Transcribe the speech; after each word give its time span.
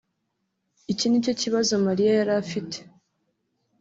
Iki 0.91 1.05
ni 1.07 1.23
cyo 1.23 1.33
kibazo 1.41 1.73
Mariya 1.85 2.11
yari 2.19 2.33
afite 2.41 2.77